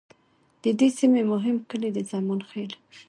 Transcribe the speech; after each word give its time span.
د 0.63 0.65
دې 0.79 0.89
سیمې 0.99 1.23
مهم 1.33 1.55
کلي 1.69 1.89
د 1.93 1.99
زمان 2.11 2.39
خیل، 2.49 2.71